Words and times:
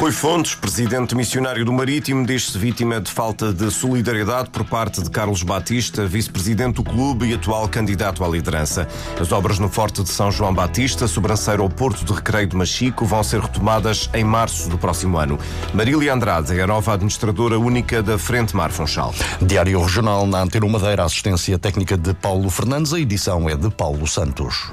Rui 0.00 0.12
Fontes, 0.12 0.54
presidente 0.54 1.14
missionário 1.14 1.62
do 1.62 1.70
Marítimo, 1.70 2.24
diz-se 2.24 2.56
vítima 2.56 2.98
de 3.02 3.10
falta 3.10 3.52
de 3.52 3.70
solidariedade 3.70 4.48
por 4.48 4.64
parte 4.64 5.02
de 5.02 5.10
Carlos 5.10 5.42
Batista, 5.42 6.06
vice-presidente 6.06 6.76
do 6.76 6.82
clube 6.82 7.26
e 7.26 7.34
atual 7.34 7.68
candidato 7.68 8.24
à 8.24 8.28
liderança. 8.28 8.88
As 9.20 9.30
obras 9.30 9.58
no 9.58 9.68
Forte 9.68 10.02
de 10.02 10.08
São 10.08 10.32
João 10.32 10.54
Batista, 10.54 11.06
sobranceiro 11.06 11.62
ao 11.62 11.68
Porto 11.68 12.02
de 12.02 12.14
Recreio 12.14 12.46
de 12.46 12.56
Machico, 12.56 13.04
vão 13.04 13.22
ser 13.22 13.40
retomadas 13.40 14.08
em 14.14 14.24
março 14.24 14.70
do 14.70 14.78
próximo 14.78 15.18
ano. 15.18 15.38
Marília 15.74 16.14
Andrade 16.14 16.58
é 16.58 16.62
a 16.62 16.66
nova 16.66 16.94
administradora 16.94 17.58
única 17.58 18.02
da 18.02 18.16
Frente 18.16 18.56
Mar 18.56 18.70
Funchal. 18.70 19.14
Diário 19.42 19.82
Regional 19.82 20.26
na 20.26 20.40
Antena 20.40 20.64
1 20.64 20.68
Madeira, 20.70 21.04
assistência 21.04 21.58
técnica 21.58 21.98
de 21.98 22.14
Paulo 22.14 22.48
Fernandes, 22.48 22.94
a 22.94 22.98
edição 22.98 23.50
é 23.50 23.54
de 23.54 23.68
Paulo 23.68 24.06
Santos. 24.06 24.72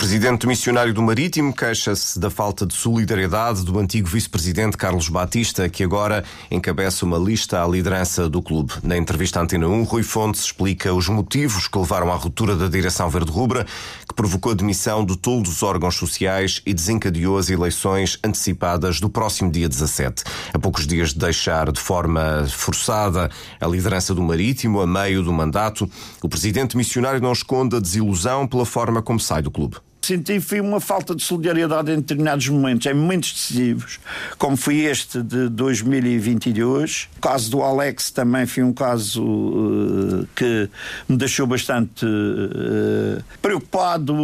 Presidente 0.00 0.46
missionário 0.46 0.94
do 0.94 1.02
Marítimo 1.02 1.52
queixa-se 1.52 2.18
da 2.18 2.30
falta 2.30 2.64
de 2.64 2.72
solidariedade 2.72 3.62
do 3.62 3.78
antigo 3.78 4.08
vice-presidente 4.08 4.74
Carlos 4.74 5.10
Batista, 5.10 5.68
que 5.68 5.84
agora 5.84 6.24
encabeça 6.50 7.04
uma 7.04 7.18
lista 7.18 7.62
à 7.62 7.68
liderança 7.68 8.26
do 8.26 8.40
clube. 8.40 8.72
Na 8.82 8.96
entrevista 8.96 9.38
à 9.38 9.42
Antena 9.42 9.68
1, 9.68 9.82
Rui 9.82 10.02
Fontes 10.02 10.44
explica 10.44 10.94
os 10.94 11.06
motivos 11.10 11.68
que 11.68 11.78
levaram 11.78 12.10
à 12.10 12.14
ruptura 12.14 12.56
da 12.56 12.66
direção 12.66 13.10
verde-rubra, 13.10 13.66
que 14.08 14.14
provocou 14.14 14.52
a 14.52 14.54
demissão 14.54 15.04
de 15.04 15.18
todos 15.18 15.52
os 15.52 15.62
órgãos 15.62 15.96
sociais 15.96 16.62
e 16.64 16.72
desencadeou 16.72 17.36
as 17.36 17.50
eleições 17.50 18.18
antecipadas 18.24 19.00
do 19.00 19.10
próximo 19.10 19.52
dia 19.52 19.68
17. 19.68 20.24
A 20.54 20.58
poucos 20.58 20.86
dias 20.86 21.12
de 21.12 21.18
deixar 21.18 21.70
de 21.70 21.78
forma 21.78 22.46
forçada 22.48 23.30
a 23.60 23.66
liderança 23.66 24.14
do 24.14 24.22
Marítimo, 24.22 24.80
a 24.80 24.86
meio 24.86 25.22
do 25.22 25.30
mandato, 25.30 25.86
o 26.22 26.28
presidente 26.28 26.74
missionário 26.74 27.20
não 27.20 27.32
esconde 27.32 27.76
a 27.76 27.80
desilusão 27.80 28.46
pela 28.46 28.64
forma 28.64 29.02
como 29.02 29.20
sai 29.20 29.42
do 29.42 29.50
clube 29.50 29.76
senti 30.06 30.40
foi 30.40 30.60
uma 30.60 30.80
falta 30.80 31.14
de 31.14 31.22
solidariedade 31.22 31.92
em 31.92 31.96
determinados 31.96 32.48
momentos, 32.48 32.86
em 32.86 32.94
momentos 32.94 33.32
decisivos, 33.32 34.00
como 34.38 34.56
foi 34.56 34.78
este 34.80 35.22
de 35.22 35.48
2022. 35.48 37.08
O 37.16 37.20
caso 37.20 37.50
do 37.50 37.62
Alex 37.62 38.10
também 38.10 38.46
foi 38.46 38.62
um 38.62 38.72
caso 38.72 39.24
uh, 39.24 40.28
que 40.34 40.68
me 41.08 41.16
deixou 41.16 41.46
bastante 41.46 42.04
uh, 42.04 43.22
preocupado 43.40 44.14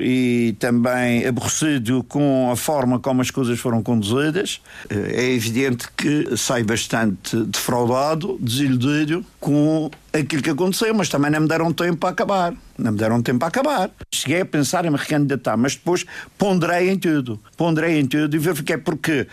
e 0.00 0.54
também 0.58 1.26
aborrecido 1.26 2.04
com 2.04 2.50
a 2.50 2.56
forma 2.56 2.98
como 2.98 3.22
as 3.22 3.30
coisas 3.30 3.58
foram 3.58 3.82
conduzidas. 3.82 4.60
Uh, 4.86 4.94
é 5.12 5.32
evidente 5.32 5.86
que 5.96 6.36
sai 6.36 6.62
bastante 6.62 7.36
defraudado, 7.44 8.38
desiludido 8.40 9.24
com 9.40 9.90
aquilo 10.12 10.42
que 10.42 10.50
aconteceu, 10.50 10.94
mas 10.94 11.08
também 11.08 11.30
não 11.30 11.40
me 11.40 11.48
deram 11.48 11.72
tempo 11.72 11.96
para 11.96 12.10
acabar. 12.10 12.54
Não 12.78 12.92
me 12.92 12.98
deram 12.98 13.22
tempo 13.22 13.38
para 13.38 13.48
acabar. 13.48 13.90
Cheguei 14.12 14.42
a 14.42 14.46
pensar 14.46 14.84
em 14.84 14.90
me 14.90 14.96
recandidatar, 14.96 15.56
mas 15.56 15.74
depois 15.74 16.04
ponderei 16.36 16.90
em 16.90 16.98
tudo. 16.98 17.40
Ponderei 17.56 17.98
em 17.98 18.06
tudo 18.06 18.34
e 18.34 18.38
verifiquei 18.38 18.76
porque 18.76 19.26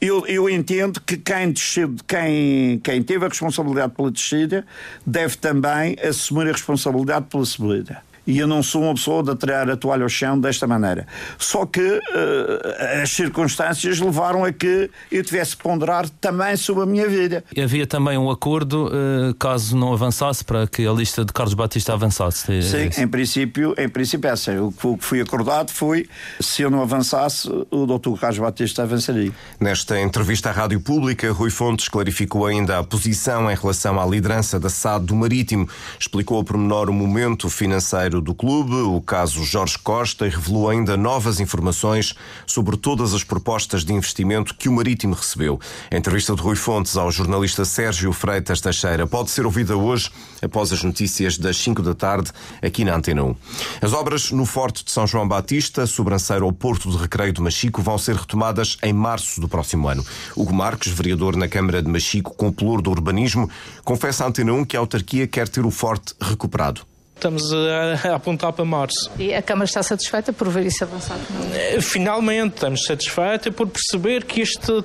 eu, 0.00 0.26
eu, 0.26 0.48
entendo 0.48 1.00
que 1.00 1.16
quem, 1.16 1.52
quem, 2.06 2.78
quem 2.78 3.02
teve 3.02 3.24
a 3.24 3.28
responsabilidade 3.28 3.94
pela 3.94 4.10
descida 4.10 4.64
deve 5.04 5.36
também 5.36 5.96
assumir 6.06 6.48
a 6.48 6.52
responsabilidade 6.52 7.26
pela 7.26 7.44
subida 7.44 8.07
e 8.28 8.38
eu 8.38 8.46
não 8.46 8.62
sou 8.62 8.82
uma 8.82 8.92
pessoa 8.92 9.22
de 9.22 9.30
atirar 9.30 9.70
a 9.70 9.76
toalha 9.76 10.02
ao 10.02 10.08
chão 10.08 10.38
desta 10.38 10.66
maneira. 10.66 11.06
Só 11.38 11.64
que 11.64 11.80
uh, 11.80 13.02
as 13.02 13.10
circunstâncias 13.10 13.98
levaram 13.98 14.44
a 14.44 14.52
que 14.52 14.90
eu 15.10 15.24
tivesse 15.24 15.56
que 15.56 15.62
ponderar 15.62 16.06
também 16.20 16.54
sobre 16.54 16.82
a 16.82 16.86
minha 16.86 17.08
vida. 17.08 17.42
E 17.56 17.62
havia 17.62 17.86
também 17.86 18.18
um 18.18 18.30
acordo, 18.30 18.88
uh, 18.88 19.34
caso 19.38 19.74
não 19.74 19.94
avançasse, 19.94 20.44
para 20.44 20.66
que 20.66 20.86
a 20.86 20.92
lista 20.92 21.24
de 21.24 21.32
Carlos 21.32 21.54
Batista 21.54 21.94
avançasse. 21.94 22.52
É 22.52 22.60
Sim, 22.60 23.02
em 23.02 23.08
princípio, 23.08 23.74
em 23.78 23.88
princípio 23.88 24.28
é 24.28 24.32
essa. 24.34 24.52
O 24.62 24.98
que 24.98 25.04
foi 25.04 25.22
acordado 25.22 25.70
foi, 25.70 26.06
se 26.38 26.60
eu 26.60 26.70
não 26.70 26.82
avançasse, 26.82 27.48
o 27.70 27.86
doutor 27.86 28.20
Carlos 28.20 28.38
Batista 28.38 28.82
avançaria. 28.82 29.32
Nesta 29.58 29.98
entrevista 29.98 30.50
à 30.50 30.52
Rádio 30.52 30.82
Pública, 30.82 31.32
Rui 31.32 31.48
Fontes 31.48 31.88
clarificou 31.88 32.44
ainda 32.44 32.78
a 32.78 32.84
posição 32.84 33.50
em 33.50 33.54
relação 33.54 33.98
à 33.98 34.04
liderança 34.04 34.60
da 34.60 34.68
SAD 34.68 35.06
do 35.06 35.16
Marítimo. 35.16 35.66
Explicou 35.98 36.38
a 36.38 36.44
pormenor 36.44 36.90
o 36.90 36.92
momento 36.92 37.48
financeiro 37.48 38.17
do 38.20 38.34
clube, 38.34 38.74
o 38.74 39.00
caso 39.00 39.44
Jorge 39.44 39.78
Costa, 39.78 40.26
e 40.26 40.30
revelou 40.30 40.68
ainda 40.68 40.96
novas 40.96 41.40
informações 41.40 42.14
sobre 42.46 42.76
todas 42.76 43.14
as 43.14 43.24
propostas 43.24 43.84
de 43.84 43.92
investimento 43.92 44.54
que 44.54 44.68
o 44.68 44.72
Marítimo 44.72 45.14
recebeu. 45.14 45.60
A 45.90 45.96
entrevista 45.96 46.34
de 46.34 46.42
Rui 46.42 46.56
Fontes 46.56 46.96
ao 46.96 47.10
jornalista 47.10 47.64
Sérgio 47.64 48.12
Freitas 48.12 48.60
Teixeira 48.60 49.06
pode 49.06 49.30
ser 49.30 49.46
ouvida 49.46 49.76
hoje, 49.76 50.10
após 50.42 50.72
as 50.72 50.82
notícias 50.82 51.38
das 51.38 51.56
5 51.56 51.82
da 51.82 51.94
tarde, 51.94 52.30
aqui 52.62 52.84
na 52.84 52.96
Antena 52.96 53.22
1. 53.24 53.36
As 53.82 53.92
obras 53.92 54.30
no 54.30 54.44
Forte 54.44 54.84
de 54.84 54.90
São 54.90 55.06
João 55.06 55.26
Batista, 55.26 55.86
sobranceiro 55.86 56.44
ao 56.44 56.52
Porto 56.52 56.90
de 56.90 56.96
Recreio 56.96 57.32
de 57.32 57.40
Machico, 57.40 57.82
vão 57.82 57.98
ser 57.98 58.16
retomadas 58.16 58.76
em 58.82 58.92
março 58.92 59.40
do 59.40 59.48
próximo 59.48 59.88
ano. 59.88 60.04
Hugo 60.36 60.54
Marques, 60.54 60.92
vereador 60.92 61.36
na 61.36 61.48
Câmara 61.48 61.82
de 61.82 61.88
Machico 61.88 62.34
com 62.36 62.52
pelour 62.52 62.82
do 62.82 62.90
urbanismo, 62.90 63.48
confessa 63.84 64.24
à 64.24 64.28
Antena 64.28 64.52
1 64.52 64.64
que 64.64 64.76
a 64.76 64.80
autarquia 64.80 65.26
quer 65.26 65.48
ter 65.48 65.64
o 65.64 65.70
Forte 65.70 66.14
recuperado. 66.20 66.82
Estamos 67.18 67.52
a, 67.52 68.10
a, 68.10 68.14
apontar 68.14 68.52
para 68.52 68.64
março. 68.64 69.10
E 69.18 69.34
a 69.34 69.42
Câmara 69.42 69.64
está 69.64 69.82
satisfeita 69.82 70.32
por 70.32 70.48
ver 70.48 70.66
isso 70.66 70.84
avançar? 70.84 71.18
Eh, 71.52 71.80
finalmente, 71.80 72.54
estamos 72.54 72.84
satisfeitos 72.84 73.52
por 73.52 73.66
perceber 73.66 74.24
que 74.24 74.40
este 74.40 74.84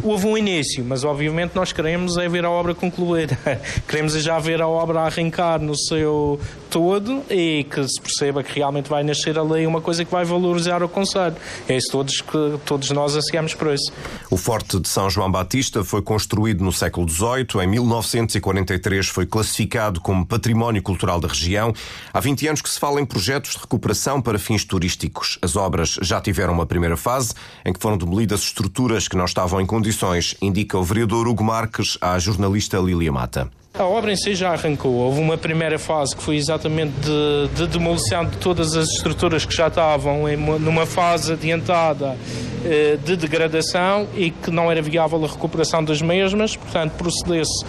houve 0.00 0.28
um 0.28 0.38
início, 0.38 0.84
mas 0.84 1.02
obviamente 1.02 1.56
nós 1.56 1.72
queremos 1.72 2.16
é 2.16 2.28
ver 2.28 2.44
a 2.44 2.50
obra 2.50 2.72
concluída. 2.72 3.36
queremos 3.88 4.14
é 4.14 4.20
já 4.20 4.38
ver 4.38 4.62
a 4.62 4.68
obra 4.68 5.00
arrancar 5.00 5.60
no 5.60 5.76
seu 5.76 6.38
todo 6.70 7.22
e 7.28 7.64
que 7.64 7.86
se 7.86 8.00
perceba 8.00 8.42
que 8.42 8.54
realmente 8.54 8.88
vai 8.88 9.02
nascer 9.02 9.38
ali 9.38 9.66
uma 9.66 9.80
coisa 9.80 10.04
que 10.04 10.10
vai 10.10 10.24
valorizar 10.24 10.84
o 10.84 10.88
Conselho. 10.88 11.36
É 11.68 11.76
isso 11.76 11.90
todos, 11.90 12.20
que 12.20 12.58
todos 12.64 12.90
nós 12.90 13.16
ansiamos 13.16 13.54
por 13.54 13.74
isso. 13.74 13.92
O 14.30 14.36
Forte 14.36 14.78
de 14.78 14.88
São 14.88 15.10
João 15.10 15.30
Batista 15.30 15.84
foi 15.84 16.00
construído 16.00 16.62
no 16.64 16.72
século 16.72 17.08
XVIII. 17.08 17.62
Em 17.62 17.66
1943 17.66 19.08
foi 19.08 19.26
classificado 19.26 20.00
como 20.00 20.24
Património 20.24 20.82
Cultural 20.82 21.20
da 21.20 21.28
região 21.28 21.71
Há 22.12 22.20
20 22.20 22.48
anos 22.48 22.62
que 22.62 22.70
se 22.70 22.78
fala 22.78 23.00
em 23.00 23.04
projetos 23.04 23.52
de 23.52 23.58
recuperação 23.58 24.20
para 24.20 24.38
fins 24.38 24.64
turísticos. 24.64 25.38
As 25.42 25.56
obras 25.56 25.98
já 26.02 26.20
tiveram 26.20 26.52
uma 26.52 26.66
primeira 26.66 26.96
fase, 26.96 27.34
em 27.64 27.72
que 27.72 27.80
foram 27.80 27.96
demolidas 27.96 28.40
estruturas 28.40 29.08
que 29.08 29.16
não 29.16 29.24
estavam 29.24 29.60
em 29.60 29.66
condições, 29.66 30.36
indica 30.40 30.78
o 30.78 30.84
vereador 30.84 31.26
Hugo 31.26 31.44
Marques 31.44 31.98
à 32.00 32.18
jornalista 32.18 32.78
Lília 32.78 33.12
Mata. 33.12 33.50
A 33.74 33.84
obra 33.84 34.12
em 34.12 34.16
si 34.16 34.34
já 34.34 34.52
arrancou. 34.52 34.92
Houve 34.92 35.18
uma 35.18 35.38
primeira 35.38 35.78
fase 35.78 36.14
que 36.14 36.22
foi 36.22 36.36
exatamente 36.36 36.92
de, 37.00 37.48
de 37.54 37.66
demolição 37.66 38.22
de 38.22 38.36
todas 38.36 38.76
as 38.76 38.88
estruturas 38.90 39.46
que 39.46 39.56
já 39.56 39.68
estavam 39.68 40.28
em, 40.28 40.36
numa 40.36 40.84
fase 40.84 41.32
adiantada 41.32 42.18
eh, 42.66 42.98
de 43.02 43.16
degradação 43.16 44.06
e 44.14 44.30
que 44.30 44.50
não 44.50 44.70
era 44.70 44.82
viável 44.82 45.24
a 45.24 45.26
recuperação 45.26 45.82
das 45.82 46.02
mesmas, 46.02 46.54
portanto, 46.54 46.92
procedesse 46.92 47.64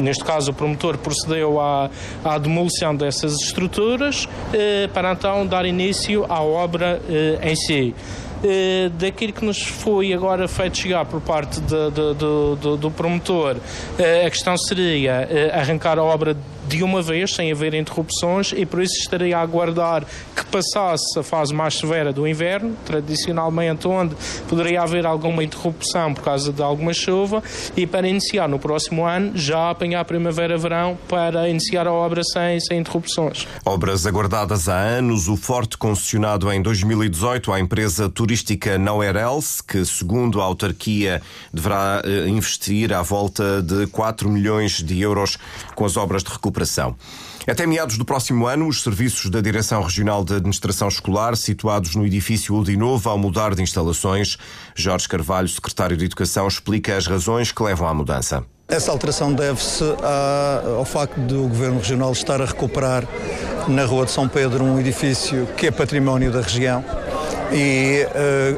Neste 0.00 0.24
caso, 0.24 0.50
o 0.50 0.54
promotor 0.54 0.98
procedeu 0.98 1.60
à, 1.60 1.90
à 2.24 2.38
demolição 2.38 2.94
dessas 2.94 3.40
estruturas 3.40 4.28
eh, 4.52 4.88
para 4.92 5.12
então 5.12 5.46
dar 5.46 5.64
início 5.64 6.24
à 6.28 6.42
obra 6.42 7.00
eh, 7.08 7.50
em 7.50 7.56
si. 7.56 7.94
Eh, 8.44 8.90
daquilo 8.98 9.32
que 9.32 9.44
nos 9.44 9.62
foi 9.62 10.12
agora 10.12 10.46
feito 10.46 10.76
chegar 10.76 11.06
por 11.06 11.20
parte 11.20 11.58
de, 11.60 11.90
de, 11.90 12.76
do 12.76 12.90
promotor, 12.90 13.56
eh, 13.98 14.26
a 14.26 14.30
questão 14.30 14.56
seria 14.58 15.26
eh, 15.30 15.50
arrancar 15.54 15.98
a 15.98 16.02
obra 16.02 16.36
de 16.68 16.82
uma 16.82 17.00
vez, 17.00 17.34
sem 17.34 17.52
haver 17.52 17.74
interrupções, 17.74 18.52
e 18.52 18.66
por 18.66 18.82
isso 18.82 18.94
estaria 18.98 19.38
a 19.38 19.40
aguardar 19.40 20.04
que 20.34 20.44
passasse 20.46 21.18
a 21.18 21.22
fase 21.22 21.54
mais 21.54 21.74
severa 21.74 22.12
do 22.12 22.26
inverno, 22.26 22.76
tradicionalmente 22.84 23.86
onde 23.86 24.14
poderia 24.48 24.82
haver 24.82 25.06
alguma 25.06 25.42
interrupção 25.44 26.12
por 26.12 26.24
causa 26.24 26.52
de 26.52 26.62
alguma 26.62 26.92
chuva, 26.92 27.42
e 27.76 27.86
para 27.86 28.08
iniciar 28.08 28.48
no 28.48 28.58
próximo 28.58 29.04
ano 29.04 29.32
já 29.34 29.70
apanhar 29.70 30.04
primavera-verão 30.04 30.98
para 31.08 31.48
iniciar 31.48 31.86
a 31.86 31.92
obra 31.92 32.22
sem, 32.24 32.58
sem 32.60 32.78
interrupções. 32.78 33.46
Obras 33.64 34.06
aguardadas 34.06 34.68
há 34.68 34.76
anos, 34.76 35.28
o 35.28 35.36
forte 35.36 35.78
concessionado 35.78 36.50
em 36.52 36.60
2018 36.60 37.52
à 37.52 37.60
empresa 37.60 38.08
turística 38.08 38.78
Nauerels, 38.78 39.60
que 39.60 39.84
segundo 39.84 40.40
a 40.40 40.44
autarquia 40.44 41.22
deverá 41.52 42.02
eh, 42.04 42.28
investir 42.28 42.92
à 42.92 43.02
volta 43.02 43.62
de 43.62 43.86
4 43.88 44.28
milhões 44.28 44.82
de 44.82 45.00
euros 45.00 45.38
com 45.74 45.84
as 45.84 45.96
obras 45.96 46.22
de 46.22 46.30
recuperação 46.30 46.55
recuperação. 46.56 46.96
Até 47.46 47.64
meados 47.66 47.96
do 47.96 48.04
próximo 48.04 48.46
ano, 48.46 48.66
os 48.66 48.82
serviços 48.82 49.30
da 49.30 49.40
Direção 49.40 49.82
Regional 49.82 50.24
de 50.24 50.34
Administração 50.34 50.88
Escolar, 50.88 51.36
situados 51.36 51.94
no 51.94 52.04
edifício 52.04 52.56
Udinova, 52.56 53.10
vão 53.10 53.18
mudar 53.18 53.54
de 53.54 53.62
instalações. 53.62 54.36
Jorge 54.74 55.06
Carvalho, 55.08 55.46
secretário 55.46 55.96
de 55.96 56.06
Educação, 56.06 56.48
explica 56.48 56.96
as 56.96 57.06
razões 57.06 57.52
que 57.52 57.62
levam 57.62 57.86
à 57.86 57.94
mudança. 57.94 58.42
Essa 58.68 58.90
alteração 58.90 59.32
deve-se 59.32 59.84
ao 60.76 60.84
facto 60.84 61.20
do 61.20 61.42
Governo 61.42 61.78
Regional 61.78 62.10
estar 62.10 62.42
a 62.42 62.44
recuperar 62.44 63.06
na 63.68 63.84
Rua 63.84 64.06
de 64.06 64.10
São 64.10 64.26
Pedro 64.26 64.64
um 64.64 64.80
edifício 64.80 65.46
que 65.56 65.68
é 65.68 65.70
património 65.70 66.32
da 66.32 66.40
região 66.40 66.84
e 67.52 68.04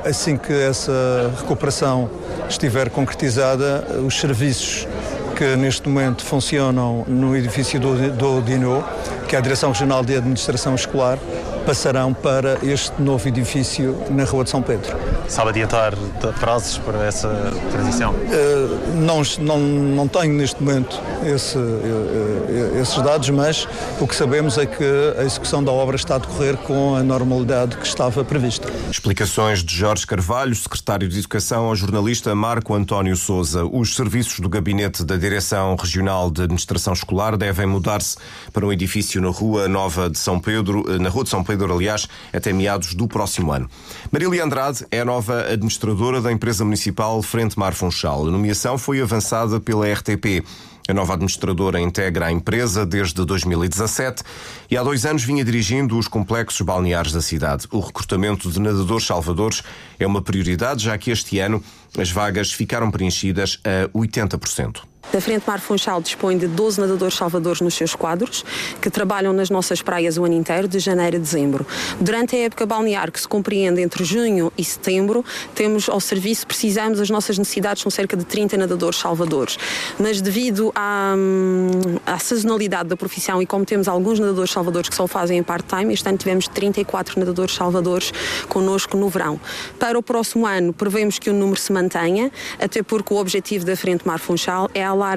assim 0.08 0.38
que 0.38 0.50
essa 0.50 1.30
recuperação 1.38 2.10
estiver 2.48 2.88
concretizada, 2.88 3.86
os 4.02 4.18
serviços 4.18 4.88
que 5.38 5.54
neste 5.54 5.88
momento 5.88 6.24
funcionam 6.24 7.04
no 7.06 7.36
edifício 7.36 7.78
do, 7.78 7.94
do 8.10 8.40
DINO, 8.40 8.84
que 9.28 9.36
é 9.36 9.38
a 9.38 9.42
Direção 9.42 9.70
Regional 9.70 10.02
de 10.02 10.16
Administração 10.16 10.74
Escolar, 10.74 11.18
passarão 11.66 12.14
para 12.14 12.58
este 12.62 13.00
novo 13.00 13.28
edifício 13.28 13.94
na 14.08 14.24
Rua 14.24 14.42
de 14.42 14.48
São 14.48 14.62
Pedro. 14.62 14.96
Sabe 15.28 15.50
adiantar 15.50 15.92
prazos 16.40 16.78
para 16.78 17.04
essa 17.04 17.28
transição? 17.70 18.12
Uh, 18.12 18.96
não, 18.96 19.20
não, 19.38 19.58
não 19.58 20.08
tenho 20.08 20.32
neste 20.32 20.62
momento 20.62 20.98
esse, 21.26 21.58
uh, 21.58 22.80
esses 22.80 22.96
dados, 23.02 23.28
mas 23.28 23.68
o 24.00 24.06
que 24.06 24.16
sabemos 24.16 24.56
é 24.56 24.64
que 24.64 24.82
a 25.18 25.22
execução 25.24 25.62
da 25.62 25.70
obra 25.70 25.96
está 25.96 26.14
a 26.14 26.18
decorrer 26.18 26.56
com 26.56 26.96
a 26.96 27.02
normalidade 27.02 27.76
que 27.76 27.86
estava 27.86 28.24
prevista. 28.24 28.66
Explicações 28.90 29.62
de 29.62 29.76
Jorge 29.76 30.06
Carvalho, 30.06 30.54
secretário 30.54 31.06
de 31.06 31.18
Educação, 31.18 31.66
ao 31.66 31.76
jornalista 31.76 32.34
Marco 32.34 32.74
António 32.74 33.14
Souza. 33.14 33.66
Os 33.66 33.94
serviços 33.94 34.40
do 34.40 34.48
gabinete 34.48 35.04
da 35.04 35.16
Direção 35.18 35.76
Regional 35.76 36.30
de 36.30 36.44
Administração 36.44 36.94
Escolar 36.94 37.36
devem 37.36 37.66
mudar-se 37.66 38.16
para 38.54 38.64
um 38.64 38.72
edifício 38.72 39.17
na 39.20 39.30
Rua 39.30 39.68
Nova 39.68 40.08
de 40.08 40.18
São 40.18 40.38
Pedro, 40.38 40.84
na 40.98 41.08
Rua 41.08 41.24
de 41.24 41.30
São 41.30 41.44
Pedro, 41.44 41.72
aliás, 41.72 42.08
até 42.32 42.52
meados 42.52 42.94
do 42.94 43.06
próximo 43.06 43.52
ano. 43.52 43.68
Marília 44.10 44.44
Andrade 44.44 44.86
é 44.90 45.00
a 45.00 45.04
nova 45.04 45.46
administradora 45.52 46.20
da 46.20 46.32
empresa 46.32 46.64
municipal 46.64 47.20
Frente 47.22 47.58
Mar 47.58 47.74
Funchal. 47.74 48.26
A 48.26 48.30
nomeação 48.30 48.78
foi 48.78 49.00
avançada 49.00 49.60
pela 49.60 49.86
RTP. 49.92 50.44
A 50.88 50.94
nova 50.94 51.12
administradora 51.12 51.78
integra 51.78 52.26
a 52.26 52.32
empresa 52.32 52.86
desde 52.86 53.22
2017 53.22 54.22
e 54.70 54.76
há 54.76 54.82
dois 54.82 55.04
anos 55.04 55.22
vinha 55.22 55.44
dirigindo 55.44 55.98
os 55.98 56.08
complexos 56.08 56.62
balneares 56.62 57.12
da 57.12 57.20
cidade. 57.20 57.66
O 57.70 57.78
recrutamento 57.78 58.50
de 58.50 58.58
nadadores 58.58 59.04
salvadores 59.04 59.62
é 59.98 60.06
uma 60.06 60.22
prioridade, 60.22 60.84
já 60.84 60.96
que 60.96 61.10
este 61.10 61.38
ano 61.40 61.62
as 61.98 62.10
vagas 62.10 62.52
ficaram 62.52 62.90
preenchidas 62.90 63.60
a 63.62 63.86
80%. 63.90 64.80
A 65.18 65.20
Frente 65.20 65.42
Mar 65.48 65.58
Funchal 65.58 66.00
dispõe 66.00 66.38
de 66.38 66.46
12 66.46 66.80
nadadores 66.80 67.16
salvadores 67.16 67.60
nos 67.60 67.74
seus 67.74 67.92
quadros, 67.92 68.44
que 68.80 68.88
trabalham 68.88 69.32
nas 69.32 69.50
nossas 69.50 69.82
praias 69.82 70.16
o 70.16 70.24
ano 70.24 70.34
inteiro, 70.34 70.68
de 70.68 70.78
janeiro 70.78 71.16
a 71.16 71.18
dezembro. 71.18 71.66
Durante 72.00 72.36
a 72.36 72.38
época 72.38 72.64
balnear, 72.64 73.10
que 73.10 73.20
se 73.20 73.26
compreende 73.26 73.82
entre 73.82 74.04
junho 74.04 74.52
e 74.56 74.64
setembro, 74.64 75.24
temos 75.56 75.88
ao 75.88 75.98
serviço, 75.98 76.46
precisamos, 76.46 77.00
as 77.00 77.10
nossas 77.10 77.36
necessidades 77.36 77.82
são 77.82 77.90
cerca 77.90 78.16
de 78.16 78.24
30 78.24 78.58
nadadores 78.58 79.00
salvadores. 79.00 79.58
Mas 79.98 80.20
devido 80.20 80.70
à, 80.72 81.16
hum, 81.18 81.98
à 82.06 82.20
sazonalidade 82.20 82.88
da 82.88 82.96
profissão 82.96 83.42
e 83.42 83.46
como 83.46 83.64
temos 83.64 83.88
alguns 83.88 84.20
nadadores 84.20 84.52
salvadores 84.52 84.88
que 84.88 84.94
só 84.94 85.08
fazem 85.08 85.38
em 85.38 85.42
part-time, 85.42 85.92
este 85.92 86.08
ano 86.08 86.16
tivemos 86.16 86.46
34 86.46 87.18
nadadores 87.18 87.56
salvadores 87.56 88.12
connosco 88.48 88.96
no 88.96 89.08
verão. 89.08 89.40
Para 89.80 89.98
o 89.98 90.02
próximo 90.02 90.46
ano, 90.46 90.72
prevemos 90.72 91.18
que 91.18 91.28
o 91.28 91.34
número 91.34 91.58
se 91.58 91.72
mantenha, 91.72 92.30
até 92.60 92.84
porque 92.84 93.12
o 93.12 93.16
objetivo 93.16 93.64
da 93.64 93.74
Frente 93.74 94.06
Mar 94.06 94.20
Funchal 94.20 94.70
é 94.72 94.84
alargar 94.84 95.07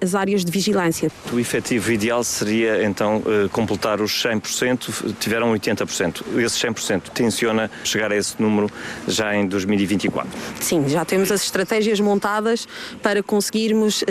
as 0.00 0.14
áreas 0.14 0.44
de 0.44 0.50
vigilância. 0.50 1.10
O 1.32 1.38
efetivo 1.38 1.92
ideal 1.92 2.24
seria 2.24 2.84
então 2.84 3.22
eh, 3.26 3.48
completar 3.50 4.00
os 4.00 4.12
100%, 4.22 5.14
tiveram 5.18 5.52
80%. 5.52 6.22
Esse 6.38 6.66
100% 6.66 7.10
tenciona 7.10 7.70
chegar 7.82 8.10
a 8.12 8.16
esse 8.16 8.40
número 8.40 8.70
já 9.06 9.34
em 9.34 9.46
2024. 9.46 10.30
Sim, 10.60 10.88
já 10.88 11.04
temos 11.04 11.30
as 11.30 11.42
estratégias 11.42 12.00
montadas 12.00 12.66
para 13.02 13.22
conseguirmos 13.22 14.02
uh, 14.02 14.06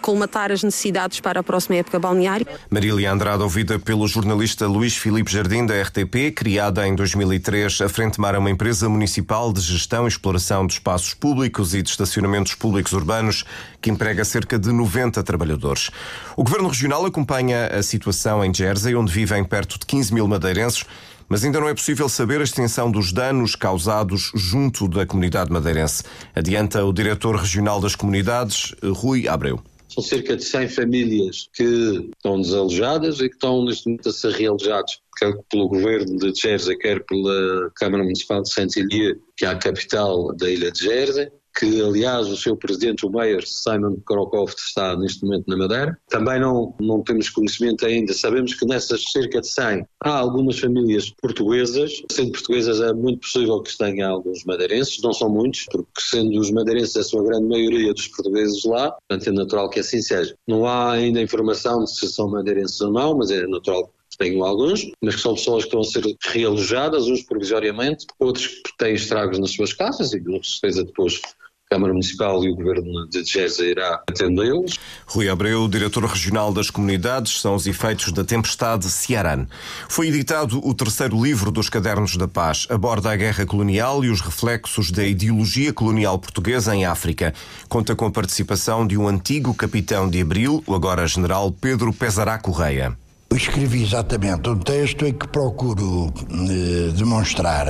colmatar 0.00 0.52
as 0.52 0.62
necessidades 0.62 1.20
para 1.20 1.40
a 1.40 1.42
próxima 1.42 1.76
época 1.76 1.98
balneária. 1.98 2.46
Marília 2.70 3.10
Andrade, 3.10 3.42
ouvida 3.42 3.78
pelo 3.78 4.06
jornalista 4.06 4.66
Luís 4.66 4.96
Filipe 4.96 5.30
Jardim, 5.30 5.66
da 5.66 5.80
RTP, 5.82 6.32
criada 6.34 6.86
em 6.86 6.94
2003, 6.94 7.80
a 7.80 7.88
Frente 7.88 8.20
Mar 8.20 8.34
é 8.34 8.38
uma 8.38 8.50
empresa 8.50 8.88
municipal 8.88 9.52
de 9.52 9.60
gestão 9.60 10.04
e 10.04 10.08
exploração 10.08 10.66
de 10.66 10.74
espaços 10.74 11.14
públicos 11.14 11.74
e 11.74 11.82
de 11.82 11.90
estacionamentos 11.90 12.54
públicos 12.54 12.92
urbanos 12.92 13.44
que 13.80 13.90
emprega 13.90 14.24
cerca 14.24 14.58
de 14.58 14.65
de 14.66 14.72
90 14.72 15.22
trabalhadores. 15.22 15.90
O 16.36 16.42
Governo 16.42 16.68
Regional 16.68 17.04
acompanha 17.06 17.66
a 17.68 17.82
situação 17.82 18.44
em 18.44 18.52
Jersey, 18.52 18.94
onde 18.94 19.12
vivem 19.12 19.44
perto 19.44 19.78
de 19.78 19.86
15 19.86 20.12
mil 20.12 20.26
madeirenses, 20.26 20.84
mas 21.28 21.44
ainda 21.44 21.60
não 21.60 21.68
é 21.68 21.74
possível 21.74 22.08
saber 22.08 22.40
a 22.40 22.44
extensão 22.44 22.90
dos 22.90 23.12
danos 23.12 23.56
causados 23.56 24.30
junto 24.34 24.88
da 24.88 25.04
comunidade 25.04 25.50
madeirense. 25.50 26.02
Adianta 26.34 26.84
o 26.84 26.92
diretor 26.92 27.36
regional 27.36 27.80
das 27.80 27.96
comunidades, 27.96 28.74
Rui 28.82 29.26
Abreu. 29.26 29.60
São 29.88 30.02
cerca 30.02 30.36
de 30.36 30.44
100 30.44 30.68
famílias 30.68 31.48
que 31.54 32.10
estão 32.16 32.40
desalojadas 32.40 33.20
e 33.20 33.28
que 33.28 33.34
estão 33.34 33.64
neste 33.64 33.86
momento 33.86 34.08
a 34.08 34.12
ser 34.12 34.32
realojados, 34.32 35.00
quer 35.16 35.32
pelo 35.50 35.68
governo 35.68 36.18
de 36.18 36.38
Jersey, 36.38 36.76
quer 36.76 37.04
pela 37.04 37.70
Câmara 37.74 38.02
Municipal 38.02 38.42
de 38.42 38.52
Saint-Hélier, 38.52 39.16
que 39.36 39.46
é 39.46 39.48
a 39.48 39.56
capital 39.56 40.34
da 40.34 40.50
ilha 40.50 40.70
de 40.70 40.84
Jersey 40.84 41.28
que 41.58 41.80
aliás 41.80 42.28
o 42.28 42.36
seu 42.36 42.56
presidente, 42.56 43.06
o 43.06 43.10
Mayor 43.10 43.46
Simon 43.46 43.96
Krokhoft, 44.04 44.58
está 44.58 44.96
neste 44.96 45.24
momento 45.24 45.48
na 45.48 45.56
Madeira. 45.56 45.98
Também 46.08 46.38
não, 46.38 46.74
não 46.78 47.02
temos 47.02 47.30
conhecimento 47.30 47.86
ainda, 47.86 48.12
sabemos 48.12 48.54
que 48.54 48.66
nessas 48.66 49.02
cerca 49.10 49.40
de 49.40 49.48
100 49.48 49.86
há 50.00 50.10
algumas 50.10 50.58
famílias 50.58 51.10
portuguesas, 51.20 52.02
sendo 52.12 52.32
portuguesas 52.32 52.80
é 52.80 52.92
muito 52.92 53.20
possível 53.20 53.62
que 53.62 53.76
tenha 53.76 54.08
alguns 54.08 54.44
madeirenses, 54.44 55.00
não 55.02 55.12
são 55.12 55.30
muitos, 55.30 55.66
porque 55.70 56.00
sendo 56.00 56.38
os 56.38 56.50
madeirenses 56.50 56.96
a 56.96 57.02
sua 57.02 57.22
grande 57.22 57.46
maioria 57.46 57.94
dos 57.94 58.08
portugueses 58.08 58.64
lá, 58.64 58.92
portanto 58.92 59.28
é 59.28 59.32
natural 59.32 59.70
que 59.70 59.80
assim 59.80 60.02
seja. 60.02 60.36
Não 60.46 60.66
há 60.66 60.92
ainda 60.92 61.20
informação 61.20 61.86
se 61.86 62.06
são 62.08 62.28
madeirenses 62.28 62.80
ou 62.80 62.92
não, 62.92 63.16
mas 63.16 63.30
é 63.30 63.46
natural 63.46 63.90
tenho 64.18 64.44
alguns, 64.44 64.90
mas 65.02 65.16
que 65.16 65.20
são 65.20 65.34
pessoas 65.34 65.64
que 65.64 65.76
a 65.76 65.82
ser 65.82 66.16
realojadas, 66.22 67.06
uns 67.06 67.22
provisoriamente, 67.22 68.06
outros 68.18 68.46
que 68.46 68.76
têm 68.78 68.94
estragos 68.94 69.38
nas 69.38 69.50
suas 69.50 69.72
casas 69.72 70.12
e 70.12 70.20
com 70.20 70.42
certeza 70.42 70.84
depois 70.84 71.20
Câmara 71.68 71.92
Municipal 71.92 72.44
e 72.44 72.50
o 72.50 72.54
Governo 72.54 73.08
de 73.08 73.24
Gesa 73.24 73.66
irá 73.66 74.00
atendê-los. 74.08 74.78
Rui 75.04 75.28
Abreu, 75.28 75.66
diretor 75.66 76.04
regional 76.04 76.52
das 76.52 76.70
comunidades, 76.70 77.40
são 77.40 77.56
os 77.56 77.66
efeitos 77.66 78.12
da 78.12 78.22
tempestade 78.22 78.88
Ciaran. 78.88 79.48
Foi 79.88 80.06
editado 80.06 80.64
o 80.64 80.72
terceiro 80.72 81.20
livro 81.20 81.50
dos 81.50 81.68
Cadernos 81.68 82.16
da 82.16 82.28
Paz, 82.28 82.68
aborda 82.70 83.10
a 83.10 83.16
guerra 83.16 83.44
colonial 83.44 84.04
e 84.04 84.10
os 84.10 84.20
reflexos 84.20 84.92
da 84.92 85.04
ideologia 85.04 85.72
colonial 85.72 86.20
portuguesa 86.20 86.72
em 86.72 86.84
África. 86.84 87.34
Conta 87.68 87.96
com 87.96 88.06
a 88.06 88.12
participação 88.12 88.86
de 88.86 88.96
um 88.96 89.08
antigo 89.08 89.52
capitão 89.52 90.08
de 90.08 90.20
Abril, 90.20 90.62
o 90.68 90.74
agora 90.74 91.04
general 91.08 91.50
Pedro 91.50 91.92
Pesará 91.92 92.38
Correia. 92.38 92.96
Eu 93.28 93.36
escrevi 93.36 93.82
exatamente 93.82 94.48
um 94.48 94.56
texto 94.56 95.04
em 95.04 95.12
que 95.12 95.26
procuro 95.26 96.14
eh, 96.30 96.92
demonstrar 96.96 97.66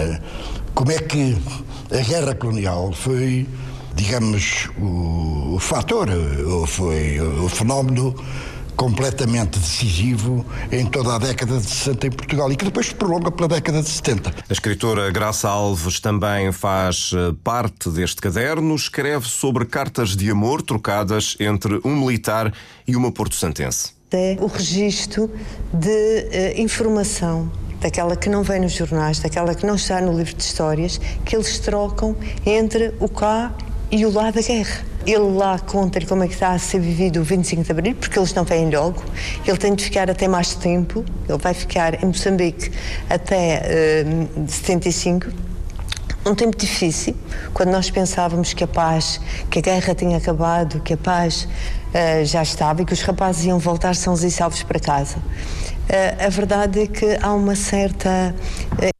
como 0.74 0.92
é 0.92 0.98
que 0.98 1.34
a 1.90 2.02
guerra 2.06 2.34
colonial 2.34 2.92
foi 2.92 3.46
digamos, 3.96 4.68
o, 4.78 5.54
o 5.54 5.58
fator, 5.58 6.08
ou 6.46 6.66
foi 6.66 7.18
o 7.20 7.48
fenómeno 7.48 8.14
completamente 8.76 9.58
decisivo 9.58 10.44
em 10.70 10.84
toda 10.84 11.14
a 11.14 11.18
década 11.18 11.58
de 11.58 11.66
60 11.66 12.06
em 12.06 12.10
Portugal 12.10 12.52
e 12.52 12.56
que 12.56 12.64
depois 12.66 12.88
se 12.88 12.94
prolonga 12.94 13.30
pela 13.30 13.48
década 13.48 13.82
de 13.82 13.88
70. 13.88 14.30
A 14.48 14.52
escritora 14.52 15.10
Graça 15.10 15.48
Alves 15.48 15.98
também 15.98 16.52
faz 16.52 17.10
eh, 17.14 17.34
parte 17.42 17.88
deste 17.88 18.20
caderno, 18.20 18.74
escreve 18.76 19.26
sobre 19.26 19.64
cartas 19.64 20.14
de 20.14 20.30
amor 20.30 20.60
trocadas 20.60 21.36
entre 21.40 21.80
um 21.84 21.96
militar 21.96 22.52
e 22.86 22.94
uma 22.94 23.10
porto-santense. 23.10 23.96
É 24.12 24.36
o 24.40 24.46
registro 24.46 25.30
de 25.72 25.88
uh, 25.88 26.60
informação 26.60 27.50
daquela 27.80 28.16
que 28.16 28.28
não 28.28 28.42
vem 28.42 28.60
nos 28.60 28.72
jornais, 28.72 29.18
daquela 29.18 29.54
que 29.54 29.66
não 29.66 29.74
está 29.74 30.00
no 30.00 30.16
livro 30.16 30.34
de 30.34 30.42
histórias, 30.42 30.98
que 31.24 31.34
eles 31.34 31.58
trocam 31.58 32.16
entre 32.46 32.94
o 33.00 33.08
cá 33.08 33.52
e 33.90 34.04
o 34.04 34.12
lá 34.12 34.30
da 34.30 34.40
guerra. 34.40 34.84
Ele 35.06 35.18
lá 35.18 35.58
conta 35.58 36.04
como 36.04 36.24
é 36.24 36.26
que 36.26 36.34
está 36.34 36.50
a 36.50 36.58
ser 36.58 36.80
vivido 36.80 37.20
o 37.20 37.24
25 37.24 37.62
de 37.62 37.70
Abril, 37.70 37.94
porque 37.94 38.18
eles 38.18 38.34
não 38.34 38.44
vêm 38.44 38.68
logo. 38.68 39.02
Ele 39.46 39.56
tem 39.56 39.74
de 39.74 39.84
ficar 39.84 40.10
até 40.10 40.26
mais 40.26 40.54
tempo. 40.54 41.04
Ele 41.28 41.38
vai 41.38 41.54
ficar 41.54 42.02
em 42.02 42.06
Moçambique 42.06 42.72
até 43.08 44.04
uh, 44.04 44.50
75. 44.50 45.28
Um 46.26 46.34
tempo 46.34 46.56
difícil, 46.56 47.14
quando 47.54 47.70
nós 47.70 47.88
pensávamos 47.88 48.52
que 48.52 48.64
a 48.64 48.66
paz, 48.66 49.20
que 49.48 49.60
a 49.60 49.62
guerra 49.62 49.94
tinha 49.94 50.16
acabado, 50.16 50.80
que 50.80 50.94
a 50.94 50.96
paz 50.96 51.44
uh, 51.44 52.24
já 52.24 52.42
estava 52.42 52.82
e 52.82 52.84
que 52.84 52.92
os 52.92 53.02
rapazes 53.02 53.44
iam 53.44 53.60
voltar 53.60 53.94
sãos 53.94 54.24
e 54.24 54.30
salvos 54.32 54.64
para 54.64 54.80
casa. 54.80 55.18
Uh, 55.18 56.26
a 56.26 56.28
verdade 56.28 56.80
é 56.80 56.86
que 56.88 57.16
há 57.22 57.32
uma 57.32 57.54
certa 57.54 58.34
uh, 58.72 58.96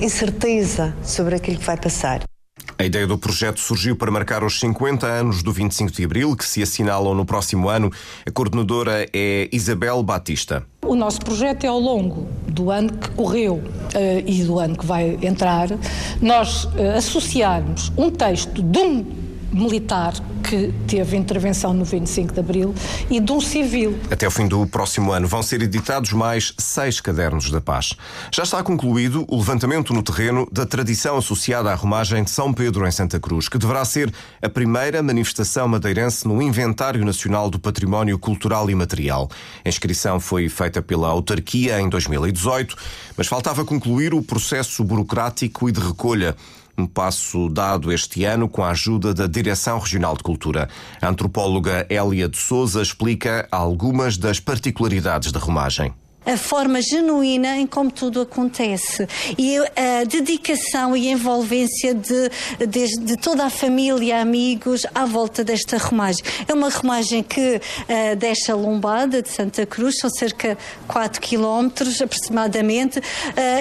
incerteza 0.00 0.96
sobre 1.02 1.34
aquilo 1.34 1.58
que 1.58 1.66
vai 1.66 1.76
passar. 1.76 2.22
A 2.78 2.84
ideia 2.84 3.06
do 3.06 3.18
projeto 3.18 3.60
surgiu 3.60 3.94
para 3.94 4.10
marcar 4.10 4.42
os 4.42 4.58
50 4.58 5.06
anos 5.06 5.42
do 5.42 5.52
25 5.52 5.92
de 5.92 6.04
Abril, 6.04 6.34
que 6.34 6.46
se 6.46 6.62
assinalam 6.62 7.14
no 7.14 7.26
próximo 7.26 7.68
ano. 7.68 7.90
A 8.26 8.30
coordenadora 8.30 9.06
é 9.12 9.48
Isabel 9.52 10.02
Batista. 10.02 10.64
O 10.84 10.94
nosso 10.94 11.20
projeto 11.20 11.64
é 11.64 11.68
ao 11.68 11.78
longo 11.78 12.26
do 12.48 12.70
ano 12.70 12.90
que 12.90 13.10
correu 13.10 13.56
uh, 13.56 13.62
e 14.26 14.42
do 14.42 14.58
ano 14.58 14.76
que 14.76 14.86
vai 14.86 15.18
entrar, 15.22 15.68
nós 16.20 16.64
uh, 16.64 16.96
associarmos 16.96 17.92
um 17.96 18.10
texto 18.10 18.62
de 18.62 18.78
um 18.78 19.21
militar 19.52 20.14
que 20.42 20.72
teve 20.86 21.16
intervenção 21.16 21.72
no 21.72 21.84
25 21.84 22.32
de 22.32 22.40
Abril 22.40 22.74
e 23.08 23.20
de 23.20 23.32
um 23.32 23.40
civil. 23.40 23.98
Até 24.10 24.26
o 24.26 24.30
fim 24.30 24.46
do 24.46 24.66
próximo 24.66 25.12
ano 25.12 25.26
vão 25.26 25.42
ser 25.42 25.62
editados 25.62 26.12
mais 26.12 26.52
seis 26.58 27.00
cadernos 27.00 27.50
da 27.50 27.60
paz. 27.60 27.94
Já 28.32 28.42
está 28.42 28.62
concluído 28.62 29.24
o 29.28 29.36
levantamento 29.36 29.94
no 29.94 30.02
terreno 30.02 30.48
da 30.50 30.66
tradição 30.66 31.16
associada 31.16 31.70
à 31.70 31.74
romagem 31.74 32.24
de 32.24 32.30
São 32.30 32.52
Pedro 32.52 32.86
em 32.86 32.90
Santa 32.90 33.20
Cruz, 33.20 33.48
que 33.48 33.58
deverá 33.58 33.84
ser 33.84 34.12
a 34.40 34.48
primeira 34.48 35.02
manifestação 35.02 35.68
madeirense 35.68 36.26
no 36.26 36.42
Inventário 36.42 37.04
Nacional 37.04 37.48
do 37.48 37.58
Património 37.58 38.18
Cultural 38.18 38.68
e 38.70 38.74
Material. 38.74 39.30
A 39.64 39.68
inscrição 39.68 40.18
foi 40.18 40.48
feita 40.48 40.82
pela 40.82 41.08
autarquia 41.08 41.80
em 41.80 41.88
2018, 41.88 42.76
mas 43.16 43.26
faltava 43.26 43.64
concluir 43.64 44.14
o 44.14 44.22
processo 44.22 44.82
burocrático 44.84 45.68
e 45.68 45.72
de 45.72 45.80
recolha. 45.80 46.36
Um 46.82 46.86
passo 46.86 47.48
dado 47.48 47.92
este 47.92 48.24
ano 48.24 48.48
com 48.48 48.64
a 48.64 48.70
ajuda 48.70 49.14
da 49.14 49.28
Direção 49.28 49.78
Regional 49.78 50.16
de 50.16 50.24
Cultura. 50.24 50.68
A 51.00 51.06
antropóloga 51.06 51.86
Hélia 51.88 52.28
de 52.28 52.36
Souza 52.36 52.82
explica 52.82 53.46
algumas 53.52 54.18
das 54.18 54.40
particularidades 54.40 55.30
da 55.30 55.38
romagem 55.38 55.94
a 56.24 56.36
forma 56.36 56.80
genuína 56.80 57.56
em 57.56 57.66
como 57.66 57.90
tudo 57.90 58.20
acontece 58.20 59.08
e 59.36 59.58
a 59.58 60.04
dedicação 60.04 60.96
e 60.96 61.08
envolvência 61.08 61.94
de, 61.94 62.30
de, 62.66 62.86
de 63.00 63.16
toda 63.16 63.44
a 63.44 63.50
família, 63.50 64.20
amigos 64.20 64.86
à 64.94 65.04
volta 65.04 65.42
desta 65.42 65.78
romagem. 65.78 66.22
É 66.46 66.52
uma 66.52 66.70
romagem 66.70 67.22
que 67.22 67.56
uh, 67.56 68.16
deixa 68.16 68.54
Lombada 68.54 69.20
de 69.22 69.28
Santa 69.28 69.66
Cruz, 69.66 69.98
são 69.98 70.10
cerca 70.10 70.50
de 70.50 70.86
4 70.86 71.20
quilómetros 71.20 72.00
aproximadamente. 72.00 72.98
Uh, 72.98 73.02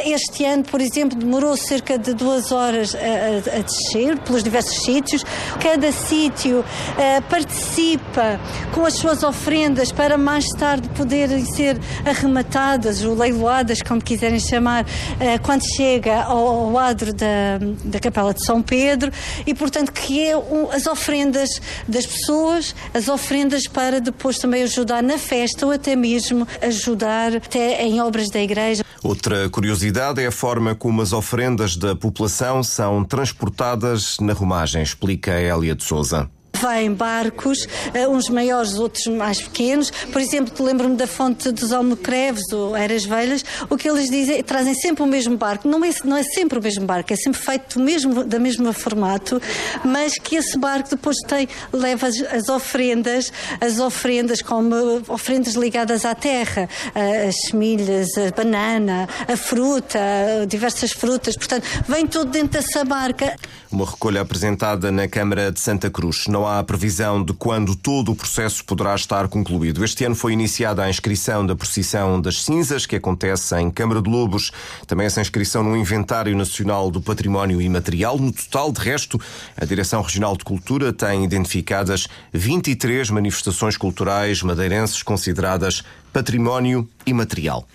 este 0.05 0.45
ano, 0.45 0.63
por 0.63 0.81
exemplo, 0.81 1.17
demorou 1.17 1.57
cerca 1.57 1.97
de 1.97 2.13
duas 2.13 2.51
horas 2.51 2.95
a, 2.95 2.97
a, 2.97 3.59
a 3.59 3.61
descer 3.61 4.17
pelos 4.19 4.43
diversos 4.43 4.83
sítios. 4.83 5.23
Cada 5.61 5.91
sítio 5.91 6.59
uh, 6.59 7.21
participa 7.29 8.39
com 8.73 8.85
as 8.85 8.93
suas 8.95 9.23
ofrendas 9.23 9.91
para 9.91 10.17
mais 10.17 10.45
tarde 10.57 10.87
poderem 10.89 11.43
ser 11.45 11.79
arrematadas 12.05 12.50
tratadas 12.51 13.01
ou 13.03 13.17
leiloadas, 13.17 13.81
como 13.81 14.01
quiserem 14.01 14.39
chamar, 14.39 14.85
eh, 15.19 15.37
quando 15.37 15.63
chega 15.75 16.23
ao, 16.23 16.77
adro 16.77 17.13
da, 17.13 17.57
da 17.85 17.99
Capela 17.99 18.33
de 18.33 18.45
São 18.45 18.61
Pedro 18.61 19.09
e, 19.47 19.53
portanto, 19.53 19.93
que 19.93 20.19
é 20.19 20.33
as 20.73 20.85
ofrendas 20.85 21.49
das 21.87 22.05
pessoas, 22.05 22.75
as 22.93 23.07
ofrendas 23.07 23.67
para 23.67 24.01
depois 24.01 24.37
também 24.37 24.63
ajudar 24.63 25.01
na 25.01 25.17
festa 25.17 25.65
ou 25.65 25.71
até 25.71 25.95
mesmo 25.95 26.45
ajudar 26.61 27.37
até 27.37 27.81
em 27.83 28.01
obras 28.01 28.29
da 28.29 28.41
igreja. 28.41 28.83
Outra 29.01 29.49
curiosidade 29.49 30.21
é 30.21 30.27
a 30.27 30.31
forma 30.31 30.75
como 30.75 31.01
as 31.01 31.13
ofrendas 31.13 31.77
da 31.77 31.95
população 31.95 32.61
são 32.61 33.03
transportadas 33.05 34.17
na 34.19 34.33
romagem, 34.33 34.83
explica 34.83 35.31
Elia 35.39 35.73
de 35.73 35.83
Souza 35.83 36.29
vêm 36.61 36.93
barcos, 36.93 37.63
uh, 37.63 38.09
uns 38.09 38.29
maiores, 38.29 38.75
outros 38.75 39.07
mais 39.07 39.41
pequenos. 39.41 39.91
Por 40.11 40.21
exemplo, 40.21 40.63
lembro-me 40.63 40.95
da 40.95 41.07
fonte 41.07 41.51
dos 41.51 41.71
Almocreves 41.71 42.51
ou 42.51 42.75
Eras 42.75 43.05
Velhas, 43.05 43.43
o 43.69 43.77
que 43.77 43.89
eles 43.89 44.09
dizem, 44.09 44.43
trazem 44.43 44.73
sempre 44.73 45.03
o 45.03 45.07
mesmo 45.07 45.37
barco. 45.37 45.67
Não 45.67 45.83
é, 45.83 45.89
não 46.03 46.15
é 46.15 46.23
sempre 46.23 46.59
o 46.59 46.61
mesmo 46.61 46.85
barco, 46.85 47.11
é 47.11 47.15
sempre 47.15 47.39
feito 47.39 47.79
do 47.79 47.83
mesmo, 47.83 48.23
da 48.23 48.39
mesma 48.39 48.73
formato, 48.73 49.41
mas 49.83 50.17
que 50.17 50.35
esse 50.35 50.57
barco 50.57 50.89
depois 50.89 51.17
tem, 51.27 51.47
leva 51.73 52.07
as, 52.07 52.21
as 52.21 52.49
ofrendas, 52.49 53.31
as 53.59 53.79
ofrendas 53.79 54.41
como 54.41 54.75
ofrendas 55.07 55.55
ligadas 55.55 56.05
à 56.05 56.13
terra, 56.13 56.69
uh, 56.95 57.29
as 57.29 57.35
semilhas, 57.49 58.09
a 58.17 58.31
banana, 58.35 59.07
a 59.27 59.35
fruta, 59.35 59.99
diversas 60.47 60.91
frutas. 60.91 61.35
Portanto, 61.35 61.65
vem 61.87 62.05
tudo 62.05 62.31
dentro 62.31 62.61
dessa 62.61 62.83
barca. 62.83 63.35
Uma 63.71 63.85
recolha 63.85 64.21
apresentada 64.21 64.91
na 64.91 65.07
Câmara 65.07 65.51
de 65.51 65.59
Santa 65.59 65.89
Cruz. 65.89 66.27
Não 66.27 66.40
há 66.45 66.59
há 66.59 66.63
previsão 66.63 67.23
de 67.23 67.33
quando 67.33 67.75
todo 67.75 68.11
o 68.11 68.15
processo 68.15 68.63
poderá 68.63 68.93
estar 68.95 69.27
concluído. 69.27 69.83
Este 69.83 70.05
ano 70.05 70.15
foi 70.15 70.33
iniciada 70.33 70.83
a 70.83 70.89
inscrição 70.89 71.45
da 71.45 71.55
procissão 71.55 72.19
das 72.21 72.43
cinzas, 72.43 72.85
que 72.85 72.95
acontece 72.95 73.55
em 73.59 73.71
Câmara 73.71 74.01
de 74.01 74.09
Lobos. 74.09 74.51
Também 74.85 75.05
essa 75.05 75.21
inscrição 75.21 75.63
no 75.63 75.75
Inventário 75.75 76.35
Nacional 76.35 76.91
do 76.91 77.01
Património 77.01 77.61
Imaterial. 77.61 78.17
No 78.17 78.31
total, 78.31 78.71
de 78.71 78.79
resto, 78.79 79.19
a 79.57 79.65
Direção 79.65 80.01
Regional 80.01 80.37
de 80.37 80.43
Cultura 80.43 80.93
tem 80.93 81.23
identificadas 81.23 82.07
23 82.31 83.09
manifestações 83.09 83.77
culturais 83.77 84.41
madeirenses 84.41 85.01
consideradas 85.03 85.83
património 86.13 86.87
imaterial. 87.05 87.65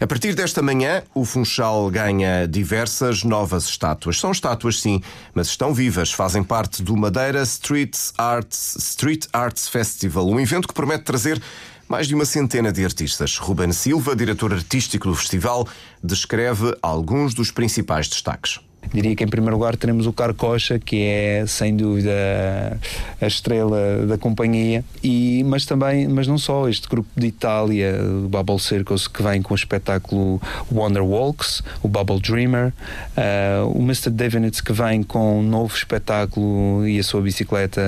A 0.00 0.06
partir 0.06 0.34
desta 0.34 0.62
manhã, 0.62 1.02
o 1.14 1.24
Funchal 1.24 1.90
ganha 1.90 2.46
diversas 2.46 3.24
novas 3.24 3.64
estátuas. 3.64 4.18
São 4.18 4.30
estátuas, 4.32 4.80
sim, 4.80 5.02
mas 5.34 5.48
estão 5.48 5.72
vivas. 5.74 6.12
Fazem 6.12 6.42
parte 6.42 6.82
do 6.82 6.96
Madeira 6.96 7.42
Street 7.42 7.96
Arts, 8.16 8.76
Street 8.76 9.26
Arts 9.32 9.68
Festival, 9.68 10.28
um 10.28 10.40
evento 10.40 10.68
que 10.68 10.74
promete 10.74 11.04
trazer 11.04 11.40
mais 11.88 12.08
de 12.08 12.14
uma 12.14 12.24
centena 12.24 12.72
de 12.72 12.84
artistas. 12.84 13.38
Ruben 13.38 13.72
Silva, 13.72 14.16
diretor 14.16 14.52
artístico 14.52 15.08
do 15.08 15.14
festival, 15.14 15.68
descreve 16.02 16.76
alguns 16.82 17.34
dos 17.34 17.50
principais 17.50 18.08
destaques. 18.08 18.60
Diria 18.92 19.14
que 19.14 19.24
em 19.24 19.28
primeiro 19.28 19.56
lugar 19.56 19.76
teremos 19.76 20.06
o 20.06 20.12
Carcocha, 20.12 20.78
que 20.78 21.02
é 21.02 21.44
sem 21.46 21.76
dúvida 21.76 22.12
a 23.20 23.26
estrela 23.26 24.06
da 24.06 24.18
companhia, 24.18 24.84
e, 25.02 25.44
mas 25.44 25.64
também, 25.66 26.08
mas 26.08 26.26
não 26.26 26.38
só, 26.38 26.68
este 26.68 26.88
grupo 26.88 27.08
de 27.16 27.26
Itália, 27.26 28.00
o 28.02 28.28
Bubble 28.28 28.58
Circus, 28.58 29.06
que 29.08 29.22
vem 29.22 29.42
com 29.42 29.54
o 29.54 29.56
espetáculo 29.56 30.40
Wonder 30.70 31.04
Walks, 31.04 31.62
o 31.82 31.88
Bubble 31.88 32.20
Dreamer, 32.20 32.72
uh, 33.16 33.68
o 33.68 33.80
Mr. 33.82 34.10
Devinitz, 34.10 34.60
que 34.60 34.72
vem 34.72 35.02
com 35.02 35.40
um 35.40 35.42
novo 35.42 35.74
espetáculo 35.74 36.86
e 36.86 36.98
a 36.98 37.02
sua 37.02 37.20
bicicleta 37.20 37.80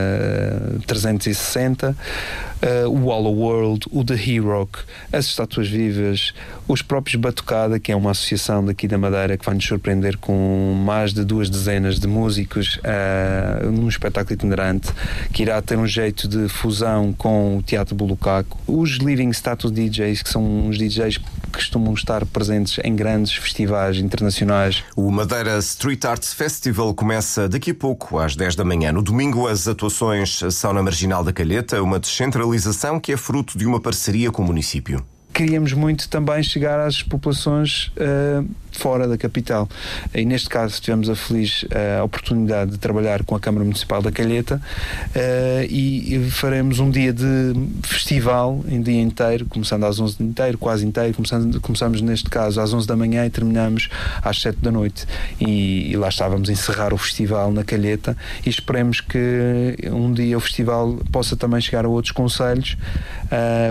360, 0.87 1.91
uh, 1.91 2.89
o 2.89 3.05
Hollow 3.05 3.35
World, 3.35 3.87
o 3.91 4.05
The 4.05 4.15
Hero, 4.15 4.69
as 5.13 5.27
estátuas 5.27 5.69
vivas, 5.69 6.33
os 6.67 6.83
próprios 6.83 7.17
Batucada, 7.17 7.79
que 7.79 7.93
é 7.93 7.97
uma 7.97 8.11
associação 8.11 8.65
daqui 8.65 8.89
da 8.89 8.99
Madeira 8.99 9.37
que 9.37 9.45
vai 9.45 9.55
nos 9.55 9.65
surpreender 9.65 10.17
com 10.19 10.75
mais 10.89 11.13
de 11.13 11.23
duas 11.23 11.51
dezenas 11.51 12.01
de 12.01 12.07
músicos 12.07 12.79
uh, 12.79 13.71
num 13.71 13.89
espetáculo 13.89 14.33
itinerante 14.33 14.89
que 15.35 15.43
irá 15.43 15.61
ter 15.61 15.77
um 15.77 15.87
jeito 15.87 16.27
de 16.27 16.49
fusão 16.49 17.13
com 17.13 17.59
o 17.59 17.63
Teatro 17.63 17.95
Bulucaco. 17.95 18.59
Os 18.67 18.93
Living 18.93 19.29
Status 19.29 19.71
DJs, 19.71 20.23
que 20.23 20.31
são 20.31 20.43
uns 20.67 20.79
DJs 20.79 21.19
que 21.19 21.25
costumam 21.53 21.93
estar 21.93 22.25
presentes 22.25 22.79
em 22.83 22.97
grandes 22.97 23.35
festivais 23.35 23.99
internacionais. 23.99 24.83
O 24.97 25.11
Madeira 25.11 25.59
Street 25.59 26.03
Arts 26.07 26.33
Festival 26.33 26.95
começa 26.95 27.47
daqui 27.47 27.73
a 27.73 27.75
pouco, 27.75 28.19
às 28.19 28.35
10 28.35 28.57
da 28.57 28.65
manhã. 28.65 28.91
No 28.91 29.03
domingo, 29.03 29.47
as 29.47 29.69
atuações 29.69 30.41
são 30.53 30.73
na 30.73 30.83
Marginal 30.83 31.23
da 31.23 31.35
Calheta, 31.35 31.83
uma 31.83 31.99
descentralização 31.99 32.99
que 32.99 33.13
é 33.13 33.17
fruto 33.19 33.59
de 33.59 33.67
uma 33.67 33.79
parceria 33.79 34.31
com 34.31 34.41
o 34.43 34.47
município 34.47 35.05
queríamos 35.39 35.73
muito 35.73 36.09
também 36.09 36.43
chegar 36.43 36.81
às 36.81 37.01
populações 37.01 37.93
uh, 37.97 38.45
fora 38.73 39.07
da 39.07 39.17
capital. 39.17 39.69
E 40.13 40.25
neste 40.25 40.49
caso 40.49 40.81
tivemos 40.81 41.09
a 41.09 41.15
feliz 41.15 41.63
uh, 41.63 42.03
oportunidade 42.03 42.73
de 42.73 42.79
trabalhar 42.79 43.23
com 43.23 43.37
a 43.37 43.41
Câmara 43.41 43.65
Municipal 43.65 44.03
da 44.03 44.11
Calheta 44.11 44.61
uh, 45.15 45.65
e, 45.71 46.17
e, 46.17 46.31
faremos 46.31 46.81
um 46.81 46.91
dia 46.91 47.13
de 47.13 47.55
festival 47.85 48.65
em 48.69 48.83
dia 48.83 49.01
inteiro, 49.01 49.47
começando 49.47 49.85
às 49.85 50.01
11 50.01 50.21
inteiro, 50.21 50.59
quase 50.59 50.85
inteiro, 50.85 51.15
começando, 51.15 51.61
começamos 51.61 52.01
neste 52.01 52.29
caso 52.29 52.61
às 52.61 52.75
11 52.75 52.89
da 52.89 52.97
manhã 52.97 53.25
e 53.25 53.31
terminamos 53.31 53.89
às 54.21 54.41
7 54.41 54.59
da 54.61 54.73
noite. 54.73 55.07
E, 55.41 55.93
e 55.93 55.97
lá 55.97 56.09
estávamos 56.09 56.49
a 56.49 56.53
encerrar 56.53 56.93
o 56.93 56.99
festival 56.99 57.53
na 57.53 57.63
Calheta 57.63 58.17
e 58.45 58.51
esperemos 58.51 59.01
que 59.01 59.77
um 59.93 60.13
dia 60.13 60.37
o 60.37 60.41
festival 60.41 60.99
possa 61.13 61.37
também 61.37 61.61
chegar 61.61 61.85
a 61.85 61.89
outros 61.89 62.11
conselhos. 62.11 62.77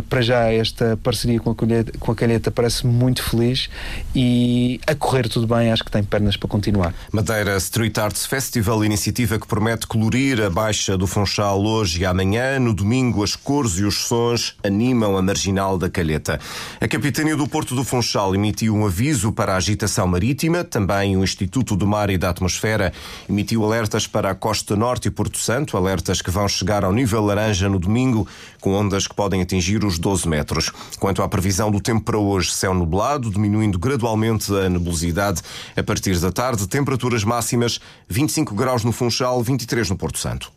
Para 0.09 0.21
já 0.21 0.51
esta 0.51 0.97
parceria 0.97 1.39
com 1.39 1.50
a 1.50 1.55
Calheta, 1.57 1.91
com 1.99 2.11
a 2.11 2.15
Calheta 2.15 2.51
parece 2.51 2.85
muito 2.85 3.23
feliz 3.23 3.69
e 4.15 4.79
a 4.87 4.95
correr 4.95 5.27
tudo 5.27 5.47
bem, 5.47 5.71
acho 5.71 5.83
que 5.83 5.91
tem 5.91 6.03
pernas 6.03 6.37
para 6.37 6.47
continuar. 6.47 6.93
Madeira 7.11 7.57
Street 7.57 7.97
Arts 7.97 8.25
Festival, 8.25 8.83
iniciativa 8.85 9.39
que 9.39 9.47
promete 9.47 9.87
colorir 9.87 10.41
a 10.41 10.49
Baixa 10.49 10.97
do 10.97 11.07
Funchal 11.07 11.63
hoje 11.63 12.01
e 12.01 12.05
amanhã. 12.05 12.59
No 12.59 12.73
domingo, 12.73 13.23
as 13.23 13.35
cores 13.35 13.79
e 13.79 13.83
os 13.83 13.95
sons 13.95 14.55
animam 14.63 15.17
a 15.17 15.21
marginal 15.21 15.77
da 15.77 15.89
Calheta. 15.89 16.39
A 16.79 16.87
Capitania 16.87 17.35
do 17.35 17.47
Porto 17.47 17.75
do 17.75 17.83
Funchal 17.83 18.35
emitiu 18.35 18.75
um 18.75 18.85
aviso 18.85 19.31
para 19.31 19.53
a 19.53 19.57
agitação 19.57 20.07
marítima. 20.07 20.63
Também 20.63 21.17
o 21.17 21.23
Instituto 21.23 21.75
do 21.75 21.87
Mar 21.87 22.09
e 22.09 22.17
da 22.17 22.29
Atmosfera 22.29 22.93
emitiu 23.27 23.63
alertas 23.63 24.07
para 24.07 24.31
a 24.31 24.35
Costa 24.35 24.75
Norte 24.75 25.07
e 25.07 25.11
Porto 25.11 25.37
Santo, 25.37 25.75
alertas 25.77 26.21
que 26.21 26.31
vão 26.31 26.47
chegar 26.47 26.83
ao 26.83 26.93
nível 26.93 27.23
laranja 27.23 27.67
no 27.67 27.79
domingo, 27.79 28.27
com 28.61 28.73
ondas 28.73 29.07
que 29.07 29.15
podem 29.15 29.41
atingir 29.41 29.83
os 29.83 29.97
12 29.97 30.27
metros. 30.27 30.71
Quanto 30.99 31.21
à 31.21 31.27
previsão 31.47 31.71
do 31.71 31.79
tempo 31.79 32.03
para 32.03 32.17
hoje, 32.17 32.51
céu 32.51 32.73
nublado, 32.73 33.31
diminuindo 33.31 33.79
gradualmente 33.79 34.53
a 34.53 34.69
nebulosidade. 34.69 35.41
A 35.77 35.81
partir 35.81 36.19
da 36.19 36.29
tarde, 36.29 36.67
temperaturas 36.67 37.23
máximas 37.23 37.79
25 38.09 38.53
graus 38.53 38.83
no 38.83 38.91
Funchal, 38.91 39.41
23 39.41 39.89
no 39.89 39.95
Porto 39.95 40.19
Santo. 40.19 40.51